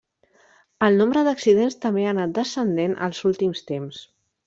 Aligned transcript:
El 0.87 0.97
nombre 1.01 1.23
d'accidents 1.27 1.79
també 1.85 2.07
ha 2.07 2.09
anat 2.17 2.35
descendent 2.41 2.99
als 3.11 3.25
últims 3.35 3.67
temps. 3.73 4.05